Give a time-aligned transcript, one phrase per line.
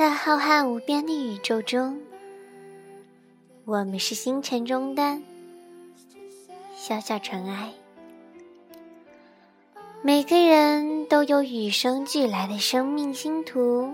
[0.00, 2.00] 在浩瀚无边的宇宙中，
[3.66, 5.18] 我们是星辰中的
[6.74, 7.70] 小小尘埃。
[10.00, 13.92] 每个人都有与生俱来的生命星图，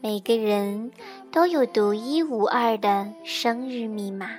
[0.00, 0.92] 每个人
[1.32, 4.30] 都有独一无二的生日密码。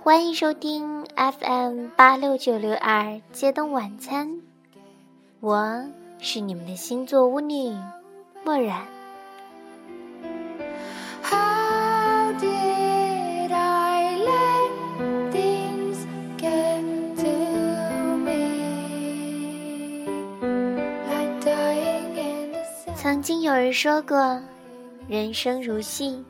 [0.00, 4.40] 欢迎收听 FM 八六九六二街灯晚餐，
[5.40, 5.84] 我
[6.20, 7.76] 是你们的星座巫女
[8.44, 8.86] 墨染。
[22.96, 24.40] 曾经有人说过，
[25.08, 26.24] 人生如戏，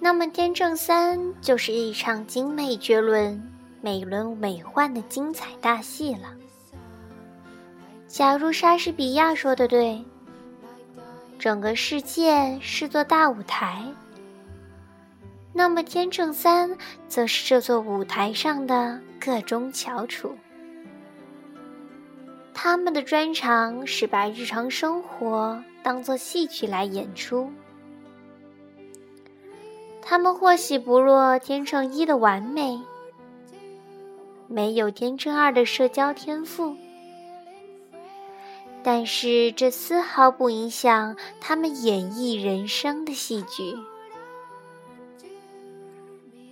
[0.00, 3.40] 那么天正三就是一场精美绝伦、
[3.80, 6.34] 美轮美奂的精彩大戏了。
[8.08, 10.04] 假如莎士比亚说的对，
[11.42, 13.84] 整个世界是座大舞台，
[15.52, 20.36] 那么天秤三则是这座舞台上的各中翘楚。
[22.54, 27.50] 他们的专长是把日常生活当作戏剧来演出。
[30.00, 32.80] 他们或许不若天秤一的完美，
[34.46, 36.76] 没有天秤二的社交天赋，
[38.82, 43.76] 但是这丝毫不影响他们演绎人生的戏剧。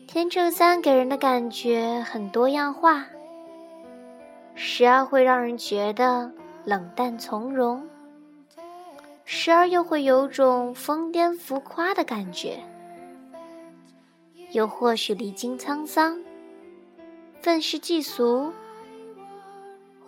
[0.07, 3.07] 天秤三给人的感觉很多样化。
[4.63, 6.31] 时而会让人觉得
[6.65, 7.89] 冷淡从容，
[9.25, 12.61] 时而又会有种疯癫浮夸的感觉，
[14.51, 16.21] 又或许历经沧桑，
[17.41, 18.53] 愤世嫉俗，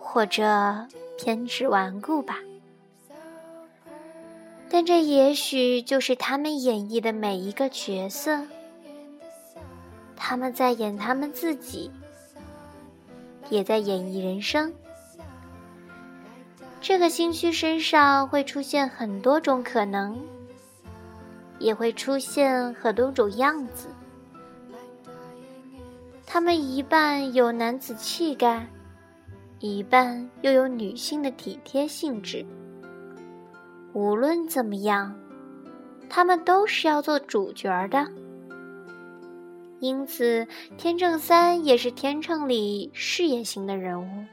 [0.05, 0.85] 或者
[1.17, 2.37] 偏执顽固吧。
[4.69, 8.45] 但这也许就是他们演绎的每一个角色，
[10.15, 11.89] 他们在演他们自己。
[13.49, 14.73] 也在演绎人生。
[16.81, 20.19] 这个星区身上会出现很多种可能，
[21.59, 23.89] 也会出现很多种样子。
[26.25, 28.65] 他们一半有男子气概，
[29.65, 32.45] 一半又有女性的体贴性质。
[33.93, 35.17] 无论怎么样，
[36.09, 38.05] 他们都是要做主角的。
[39.79, 40.45] 因此，
[40.77, 44.25] 天秤三也是天秤里事业型的人物。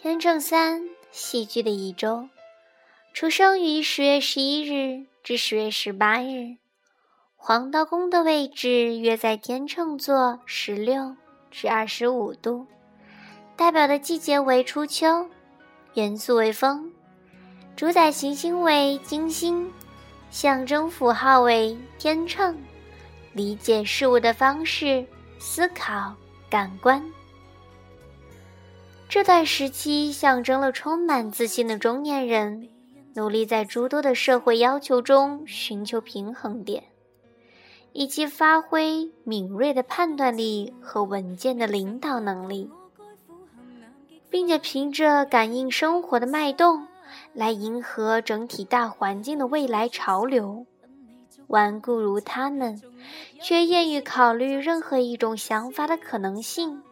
[0.00, 2.26] 天秤三，戏剧的一周，
[3.12, 6.56] 出生于十月十一日至十月十八日，
[7.36, 11.14] 黄道宫的位置约在天秤座十六。
[11.50, 12.66] 至二十五度，
[13.56, 15.28] 代表的季节为初秋，
[15.92, 16.90] 元素为风，
[17.76, 19.70] 主宰行星为金星，
[20.30, 22.56] 象征符号为天秤，
[23.34, 25.06] 理解事物的方式，
[25.38, 26.14] 思考
[26.48, 27.04] 感官。
[29.12, 32.70] 这段时期象征了充满自信的中年人，
[33.14, 36.84] 努力在诸多的社会要求中寻求平衡点。
[37.92, 42.70] 以及发挥敏锐的判断力和稳健的领导能力，
[44.30, 46.86] 并且凭着感应生活的脉动
[47.34, 50.64] 来迎合整体大环境的未来潮流。
[51.48, 52.80] 顽固如他们，
[53.42, 56.82] 却愿意考虑任何一种想法的可能性，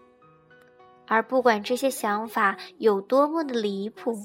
[1.10, 4.24] 而不管这些想法有多么的离谱，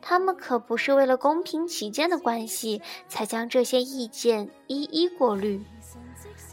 [0.00, 5.62] 他们可不是为了公平起见的关系才将这些意见一一过滤。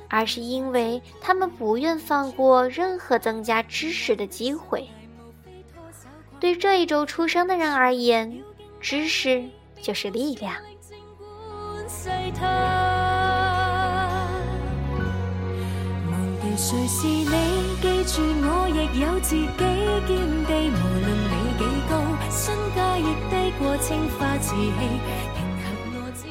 [0.10, 4.86] 而是因为他们不愿放过任何增加知识的机会。
[6.38, 8.44] 对这一周出生的人而言，
[8.81, 9.48] 知识
[9.81, 10.54] 就是力量。
[16.63, 17.25] 谁是你，
[17.81, 19.50] 记住我亦有自己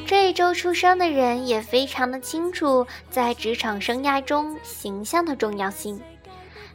[0.06, 6.00] 这一周出生的人也非常的清楚在职场生涯中形象的重要性，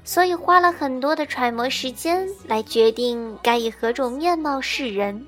[0.03, 5.25] 所以花了很多的揣摩时间来决定该以何种面貌示人。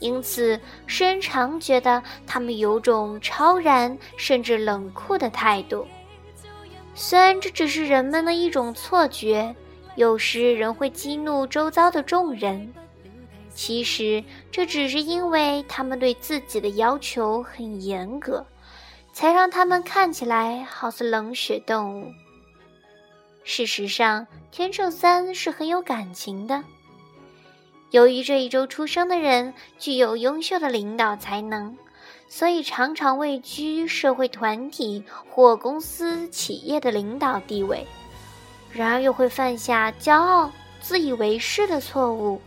[0.00, 5.86] 因此，世人常觉得他们有种超然甚至冷酷的态度。
[6.98, 9.54] 虽然这只是人们的一种错觉，
[9.96, 12.72] 有时仍会激怒周遭的众人。
[13.54, 18.46] 其实这只是因为他们对自己的要求很严格，
[19.12, 22.10] 才让他们看起来好似冷血动物。
[23.44, 26.64] 事实上，天秤三是很有感情的。
[27.90, 31.76] 由于这一周出生的人具有优秀的领导才能，
[32.28, 37.86] 所以常常位居社会团体或公司企业的领导地位。
[38.72, 40.50] 然而，又会犯下骄傲、
[40.80, 42.40] 自以为是的错误，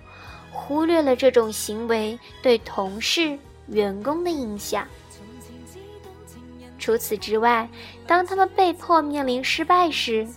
[0.52, 3.38] 忽略了这种行为对同事、
[3.68, 4.86] 员工的影响。
[6.78, 7.68] 除此之外，
[8.06, 10.28] 当他们被迫面临失败时，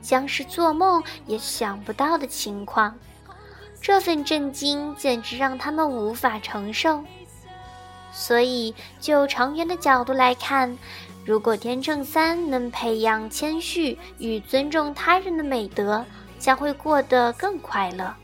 [0.00, 2.96] 将是做梦也想不到的情况。
[3.80, 7.02] 这份震惊简直让他们无法承受。
[8.12, 10.76] 所以，就长远的角度来看，
[11.24, 16.04] 如果天秤三能培养谦虚与尊重他人的美德，
[16.38, 18.14] 将会过得更快乐。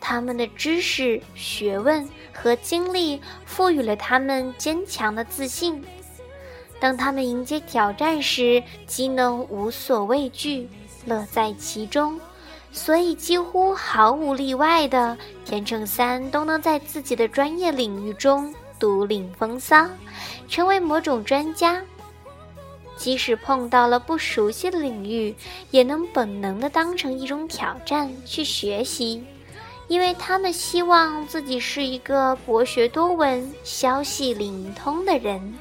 [0.00, 5.82] 他们的知识、学问和经历赋予了他们坚强的自信。
[6.80, 10.68] 当他们迎接挑战时，即能无所畏惧，
[11.06, 12.20] 乐在其中。
[12.70, 19.86] 所以，几乎毫无例外的，天秤三都能在自己的专业领域中独领风骚，
[20.48, 21.82] 成为某种专家。
[22.96, 25.34] 即使碰到了不熟悉的领域，
[25.70, 29.22] 也能本能的当成一种挑战去学习，
[29.86, 35.54] 因为他们希望自己是一个博学多闻、消息灵通的人。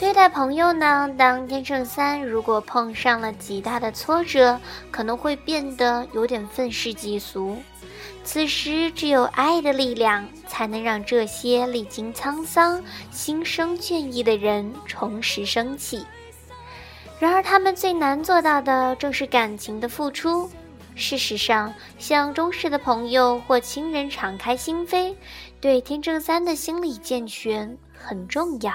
[0.00, 4.58] 对待朋友呢，当天秤三如果碰上了极大的挫折，
[4.90, 7.58] 可能会变得有点愤世嫉俗。
[8.24, 16.06] 此时，只有爱的力量，才能让这些历经沧桑、心生倦意的人重拾生气。
[17.18, 20.48] 然而，他们最难做到的，正是感情的付出。
[20.94, 25.14] 事实上，向忠实的朋友或亲人敞开心扉，
[25.60, 28.72] 对天秤三的心理健全很重要。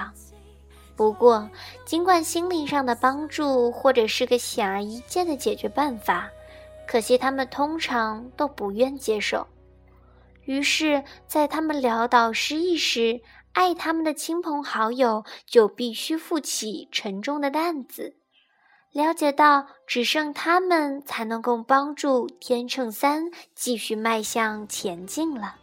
[0.96, 1.48] 不过，
[1.84, 6.30] 尽管心灵上的帮助或者是个显而易见的解决办法，
[6.88, 9.46] 可惜他们通常都不愿接受。
[10.44, 13.20] 于是，在他们潦倒失意时，
[13.52, 18.16] 爱他们的亲朋好友就必须负起沉重的担子。
[18.92, 25.56] 了解到，只剩他们才能够帮助天秤三继续迈向前进了。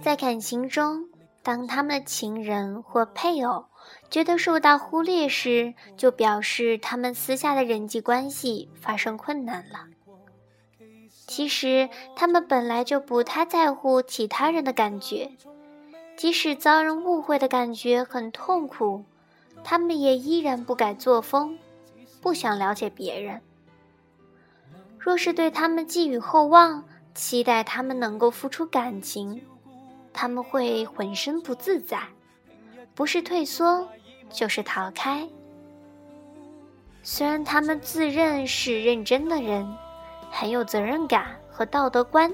[0.00, 1.08] 在感情中，
[1.42, 3.66] 当他们的情人或配偶。
[4.10, 9.86] 觉得受到忽略时，就表示他们私下的人际关系发生困难了。
[11.26, 15.32] 其实他们本来就不太在乎其他人的感觉，
[16.20, 19.06] 即使遭人误会的感觉很痛苦，
[19.64, 21.58] 他们也依然不改作风，
[22.20, 23.40] 不想了解别人。
[24.98, 26.84] 若是对他们寄予厚望，
[27.14, 29.40] 期待他们能够付出感情，
[30.12, 31.98] 他们会浑身不自在。
[32.94, 33.88] 不是退缩，
[34.28, 35.26] 就是逃开。
[37.02, 39.66] 虽然他们自认是认真的人，
[40.30, 42.30] 很有责任感和道德观，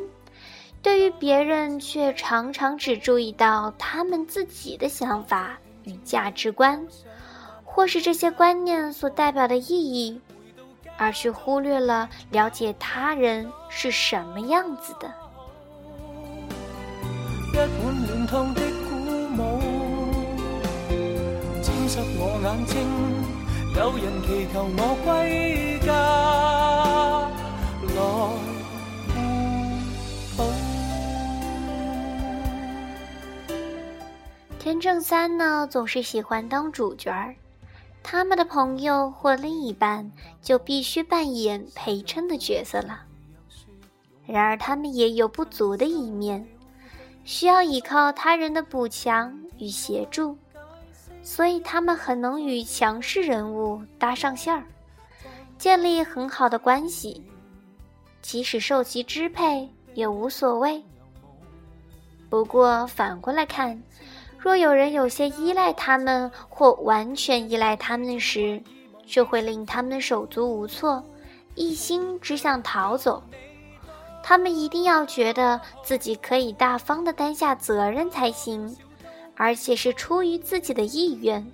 [0.86, 6.86] 对于别人却常常只注意到他们自己的想法与价值观，
[7.64, 10.20] 或是这些观念所代表的意义，
[10.96, 15.12] 而却忽略了了解他人是什么样子的。
[22.18, 22.76] 我眼睛，
[23.74, 24.62] 有人祈求
[25.04, 25.90] 归家
[34.80, 37.34] 正三呢，总是喜欢当主角儿，
[38.02, 43.02] 他们的朋友或另一半就必须扮演陪衬的角色了。
[44.26, 46.46] 然而，他们也有不足的一面，
[47.24, 50.36] 需要依靠他人的补强与协助。
[51.22, 54.64] 所以他们很能与强势人物搭上线儿，
[55.58, 57.20] 建立很好的关系，
[58.22, 60.82] 即使受其支配也无所谓。
[62.30, 63.80] 不过反过来看，
[64.46, 68.62] 若有人有些依赖他们或完全依赖他们时，
[69.04, 71.02] 就会令他们手足无措，
[71.56, 73.20] 一心只想逃走。
[74.22, 78.76] 他们一定要觉得自己可以大方的担下责任才行，
[79.34, 81.44] 而且是出于自己的意愿，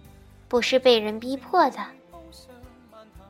[0.47, 1.79] 不是被人逼迫的。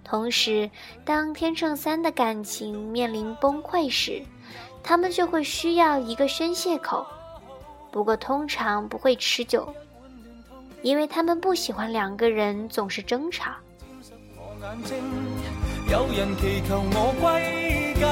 [0.03, 0.69] 同时，
[1.05, 4.25] 当天秤三的感情面临崩溃时，
[4.83, 7.07] 他们就会需要一个宣泄口。
[7.93, 9.73] 不过，通常不会持久，
[10.81, 13.53] 因为他们不喜欢两个人总是争吵。
[15.91, 18.09] 有人祈求我归家。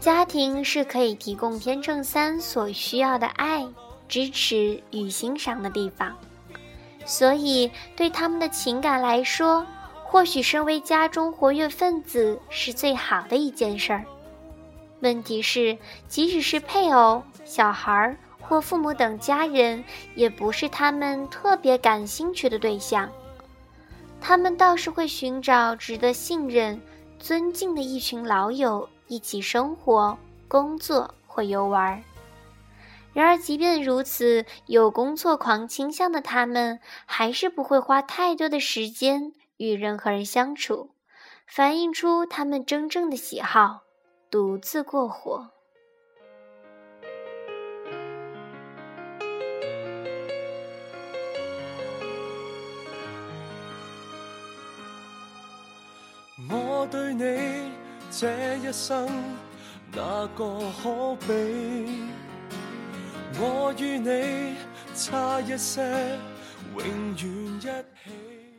[0.00, 3.66] 家庭是可以提供天秤三所需要的爱、
[4.08, 6.16] 支持与欣赏的地方，
[7.06, 9.64] 所以对他们的情感来说，
[10.04, 14.04] 或许身为家中活跃分子是最好的一件事儿。
[15.00, 19.82] 问题是，即使是配偶、小孩或父母等家人，
[20.14, 23.08] 也不是他们特别感兴趣的对象。
[24.20, 26.80] 他们倒是会寻找值得信任、
[27.18, 28.88] 尊敬的一群老友。
[29.08, 32.02] 一起生活、工作或游玩儿。
[33.16, 40.90] 然而，即便如此，有工作狂倾向的他们，还是不会花太多的时间与任何人相处，
[41.46, 43.84] 反映出他们真正的喜好——
[44.30, 45.48] 独自过活。
[56.50, 57.72] 我对你。
[58.10, 59.08] 这一生
[59.92, 62.25] 哪个可比？
[63.38, 64.54] 我与你
[64.94, 65.82] 差一些，
[66.78, 67.68] 永远一起。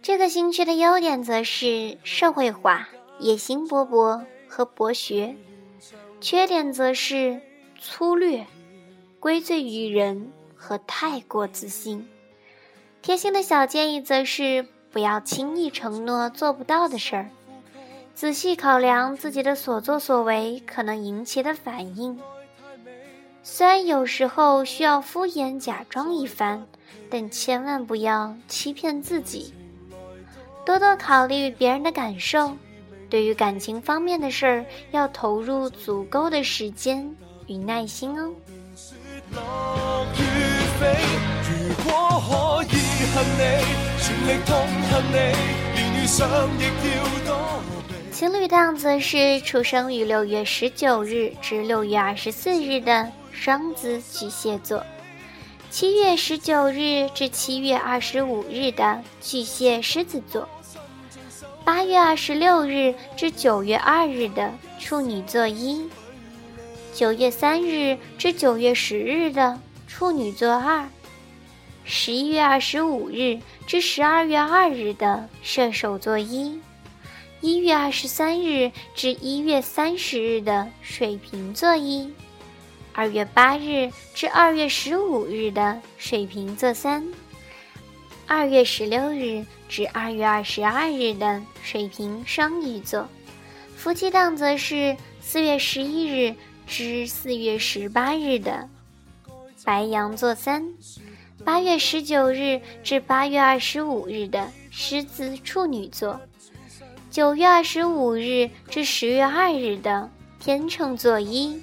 [0.03, 2.87] 这个星区的优点则是社会化、
[3.19, 5.35] 野心勃勃和博学；
[6.21, 7.41] 缺点则是
[7.79, 8.45] 粗略、
[9.19, 12.07] 归罪于人和太过自信。
[13.01, 17.29] 贴心的小建议则是不要轻易承诺做不到的事儿。
[18.13, 22.19] 仔细考量自己的所作所为可能引起的反应，
[23.49, 26.67] 虽然有时候需要敷衍假装一番，
[27.09, 29.53] 但千万不要欺骗自己。
[30.65, 32.57] 多多考虑别人的感受，
[33.09, 37.09] 对于感情方面的事儿要投入足够的时间
[37.47, 38.29] 与耐心哦。
[48.11, 54.83] 情侣档则是出生于六月十九日至六月二十四日的双子巨蟹座，
[55.69, 60.49] 七月十九日至七月二十五日的巨蟹狮子座，
[61.63, 65.87] 八月二十六日至九月二日的处女座一，
[66.95, 70.89] 九月三日至九月十日的处女座二，
[71.85, 76.59] 十一月二十五日至十二月二日的射手座一。
[77.39, 82.11] 一月二十三日至一月三十日的水瓶座一，
[82.97, 87.07] 二月八日至二月十五日的水瓶座三，
[88.25, 93.07] 二月十六日至二月二十二日的水瓶双鱼座，
[93.75, 96.35] 夫妻档则是四月十一日
[96.65, 98.67] 至四月十八日的
[99.63, 100.67] 白羊座三，
[101.45, 106.19] 八月十九日至八月二十五日的狮子处女座。
[107.11, 111.61] 九月二十五日至十月二日的天秤座一，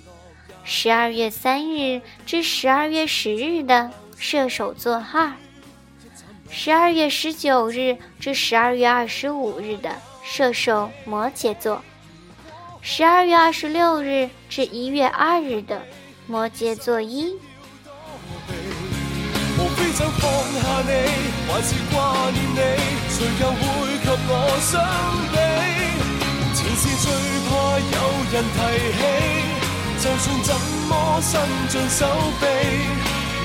[0.64, 5.33] 十二月三日至十二月十日的射手座二，
[6.50, 9.94] 十二月十九日至十二月二十五日的
[10.25, 11.85] 射手摩羯座，
[12.80, 15.83] 十二月二十六日至一月二日的
[16.26, 17.38] 摩羯座一。
[26.76, 27.06] 是最
[27.47, 27.97] 怕有
[28.33, 28.59] 人提
[28.99, 29.00] 起，
[30.04, 30.54] 就算怎
[30.87, 32.04] 么伸尽手
[32.38, 32.44] 臂，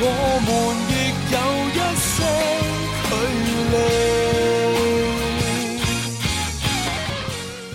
[0.02, 0.06] 我
[0.44, 0.52] 们
[0.90, 0.94] 亦
[1.32, 1.38] 有
[1.72, 2.12] 一些
[3.08, 3.12] 距
[3.72, 3.74] 离。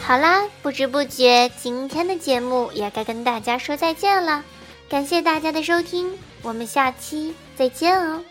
[0.03, 4.45] 好啦，不知不觉，今天的节目也该跟大家说再见了。
[4.91, 6.13] 感谢大家的收听，
[6.43, 8.23] 我们下期再见哦。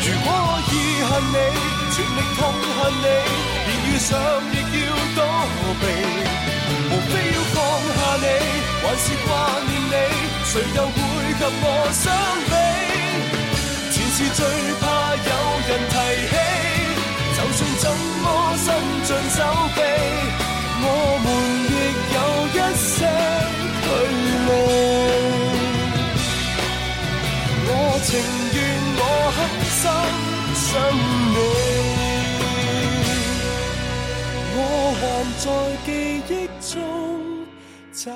[0.00, 1.36] 如果我遗憾你。
[1.94, 3.06] 全力痛恨你，
[3.68, 4.18] 连遇上
[4.50, 4.54] 亦
[4.84, 5.18] 要躲
[5.80, 6.13] 避。
[8.94, 9.28] 还是挂
[9.66, 9.92] 念你，
[10.44, 10.94] 谁又会
[11.34, 12.04] 及我相
[12.46, 12.52] 比？
[13.90, 14.40] 前事最
[14.78, 14.82] 怕
[15.16, 15.30] 有
[15.66, 15.94] 人提
[16.30, 16.32] 起，
[17.34, 17.84] 就算怎
[18.22, 18.24] 么
[18.56, 18.66] 伸
[19.02, 19.38] 尽手
[19.74, 19.78] 臂，
[20.84, 20.86] 我
[21.24, 21.26] 们
[21.72, 21.74] 亦
[22.14, 22.16] 有
[22.54, 22.94] 一些
[23.82, 23.86] 距
[24.46, 24.48] 离。
[27.66, 27.68] 我
[28.04, 28.08] 情
[28.54, 28.56] 愿
[28.96, 29.02] 我
[29.34, 29.36] 狠
[29.74, 29.82] 心
[30.54, 30.64] 伤
[31.34, 31.36] 你，
[34.54, 34.58] 我
[35.00, 35.02] 还
[35.40, 35.44] 在
[35.84, 35.88] 记
[36.28, 36.32] 忆
[36.72, 36.72] 中
[37.92, 38.06] 找。